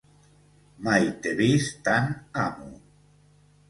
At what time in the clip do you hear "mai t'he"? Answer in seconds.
0.87-1.35